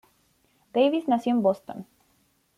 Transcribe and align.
Davis 0.73 1.07
nació 1.07 1.31
en 1.35 1.43
Boston. 1.43 1.85